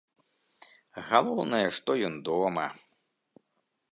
[1.09, 2.65] Галоўнае, што ён дома.